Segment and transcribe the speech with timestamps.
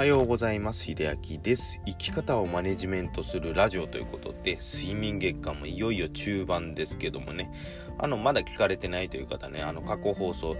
[0.00, 0.84] はようございます。
[0.84, 1.82] 秀明です。
[1.84, 7.52] 生き方をマネジメントするラジオということで睡眠月間もいよいよ中盤ですけどもね。
[7.98, 10.56] あのまだ聞かれてないという方ねあの過去放送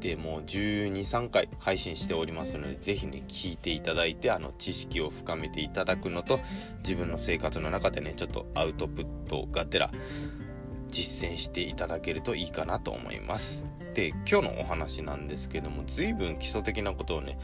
[0.00, 6.40] でもう12、3回配信しておりますので、ぜひね、聞いていただいて、あの、知識を深めていただくのと、
[6.78, 9.90] 自分の生活の中でね、ちょっとアウトプットがてら、
[10.88, 13.64] 実践していただけるといいかなと思います。
[13.94, 17.38] で、今日のお話なんですけども、随分基礎的なことをね、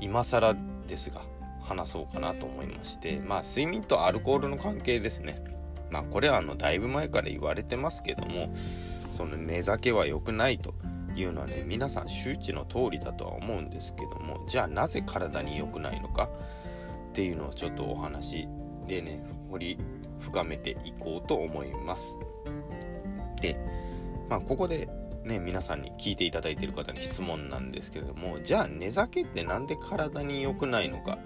[0.00, 1.22] 今更ですが
[1.62, 5.44] 話そうかなと思いましてまあ睡眠とアルコールの関係ですね。
[5.90, 8.54] まあこれはあのだいぶ前から言われてますけども
[9.10, 10.74] その寝酒は良くないと
[11.16, 16.28] いうのはね皆さん周知の通りだとは思うんですけどもじゃあなぜ体に良くないのか
[17.10, 18.48] っていうのをちょっとお話
[18.86, 19.78] でね掘り
[20.20, 22.16] 深めていこうと思います。
[23.40, 23.58] で
[24.28, 24.88] まあここで
[25.24, 31.18] ね、皆さんに聞いていただいている方に質問なんですけれどもじゃあ寝酒って何で体に良くないのか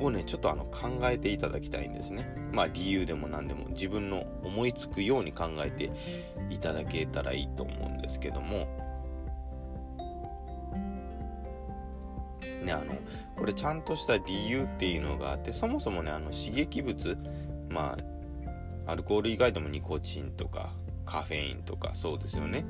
[0.00, 2.34] をねちょっとあの考えていただきたいんですね。
[2.52, 5.92] まあ理由でも何でも自分の思いつくように考えて
[6.50, 8.66] いただけたらいいと思うんですけども。
[12.64, 12.94] ねあの
[13.36, 17.16] これちゃんとした理由っていうのがあってそもそもねあの刺激物
[17.70, 17.96] ま
[18.86, 22.64] あアルコール以外でもニコチンとかカフェインとかそうですよね。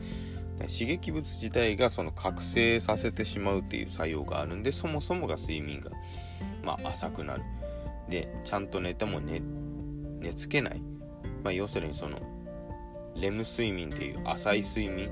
[0.61, 5.91] 刺激物自体がその覚醒させてしまうっていう作用があるんでそもそもが睡眠が、
[6.63, 7.43] まあ、浅くなる。
[8.11, 9.41] でちゃんと寝ても寝
[10.21, 10.83] 寝つけない、
[11.43, 12.19] まあ、要するにその
[13.17, 15.11] レム睡眠っていう浅い睡眠。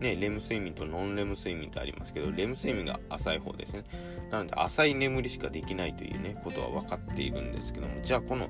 [0.00, 3.84] ね、レム睡眠とノンレム睡眠ってありますけど、レム睡眠が浅い方ですね。
[4.32, 8.48] なので、浅い眠りしかできないというね、ことは分かっているんですけども、じゃあこの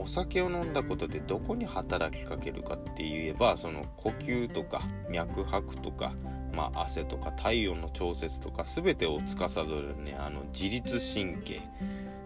[0.00, 6.14] お酒を飲んだことでどこに働きかけるかって言えばその呼吸とか脈拍とか、
[6.52, 11.60] まあ、汗とか体温の調節とか全てを司るねあの自律神経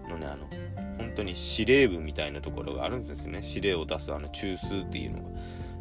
[0.09, 0.47] のねあの
[0.99, 5.31] 本当に司令部みたいなところがあるんですね指令を出すあの中枢っていうのが。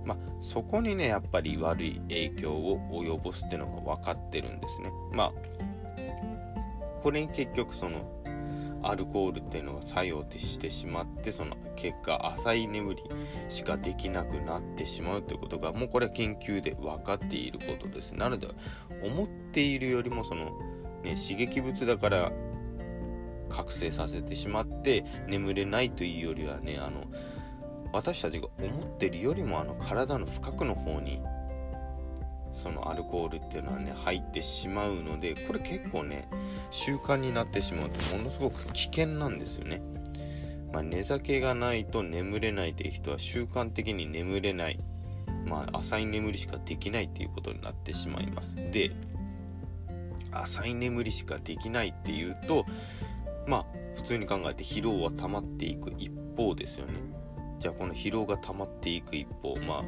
[0.04, 4.92] まあ、そこにねやっぱり悪い影響を及ぼすっていうのが分かってるんですね。
[5.12, 5.32] まあ
[7.04, 8.21] これに結局その
[8.84, 13.04] アルコールっていうのが作用してしまってその結果浅い眠り
[13.50, 18.14] しかできなくなってしまうということがもうこれは研究で分かっていることです。
[18.14, 18.48] なので
[19.04, 20.46] 思っているよりもその、
[21.04, 22.32] ね、刺激物だから
[23.50, 27.04] 覚醒させてしまって眠れないというよりはねあの
[27.92, 31.22] 私たちが思ってるよりもあの体の深くの方に
[32.52, 36.28] そのアルコールっていうのはね入ってしまうのでこれ結構ね
[36.70, 39.82] 習慣になってしまうとものすごく危険なんですよね。
[40.72, 44.80] まあ、寝酒がないと眠れないという人は習慣的に眠れない、
[45.46, 48.56] まあ、浅い眠りしかできないっていうことになってしまいます。
[48.56, 48.92] で
[50.32, 52.66] 浅い眠りしかできないっていうと
[53.46, 56.94] まあ普通に考えて疲労は溜まっていく一方ですよね。
[57.60, 59.84] じゃあこの疲労が溜まっていく一方まあ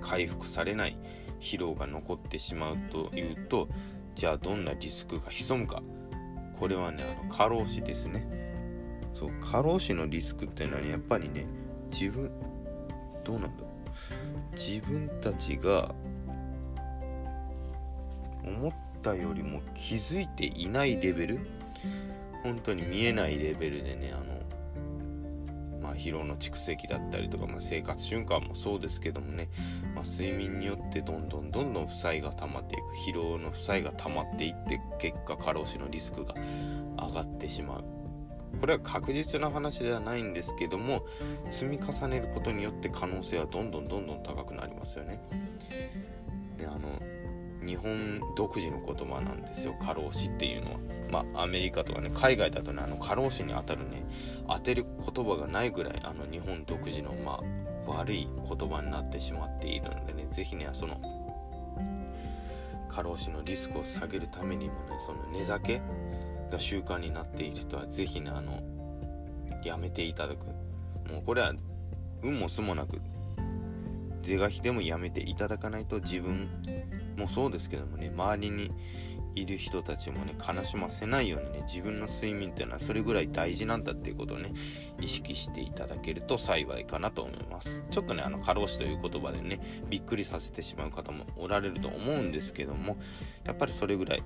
[0.00, 0.98] 回復されない
[1.40, 3.68] 疲労が残ってしまうというと
[4.14, 5.82] じゃあどんなリスクが潜むか。
[6.58, 8.26] これはねあの過労死ですね。
[9.14, 11.46] そう過労死のリスクっていうのは、ね、やっぱりね
[11.90, 12.30] 自分
[13.24, 13.68] どうなんだろう。
[14.56, 15.94] 自分たちが
[18.44, 18.72] 思っ
[19.02, 21.40] たよりも気づいていないレベル
[22.42, 24.37] 本当に見えないレベルでねあの
[25.88, 29.48] まあ、疲労の蓄積だったりとか、まあ、生活瞬間もそうですけどもね、
[29.94, 36.34] まあ、睡眠によってどんどんどんどん負債が溜まっていく疲労の負債が溜まっていって結果過労死のリスクが
[36.98, 37.84] 上がってしまう
[38.60, 41.06] これは確実な話ではないんですけども
[41.50, 45.20] 積み重ねることによって可能性はどんどんどんどん高くなりますよね。
[46.58, 47.00] であの
[47.64, 50.78] 日本独自の言葉なんですよ過労死っていうのは。
[51.10, 54.04] まあアメリカとかね海外だとねあの過労死にあたるね
[54.46, 57.40] 当てる言葉がないぐらいあの日本独自のま
[57.86, 61.00] あ悪い言葉になってしまっているのでね是非ねその
[62.88, 65.80] 過労死のリスクを下げるためにもねその寝酒
[66.50, 68.62] が習慣になっている人は是非ねあの
[69.64, 70.46] やめていただく
[71.10, 71.54] もうこれは
[72.22, 73.00] 運もすもなく
[74.22, 76.48] 是が非でもやめていただかないと自分
[77.18, 78.70] もそうですけどもね周りに
[79.34, 84.52] いる人たちもね悲しませないようにね自分の睡眠っていうのはそれぐらい大事なんだっていうことをね
[85.00, 87.84] 意識していただけると幸いかなと思います。
[87.90, 92.96] ちょっとねあの過労死という言葉でねびっくりさせてしまう方もおられると思うんですけども
[93.44, 94.22] やっぱりそれぐらい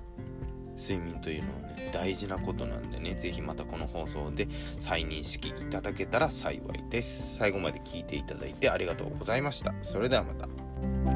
[0.75, 4.47] 睡眠というのはね大事なことなんでね是非またこの放送で
[4.79, 7.35] 再認識いただけたら幸いです。
[7.37, 9.73] 最後まで聞いていただいてありがとうございました。
[9.81, 11.12] それではまた。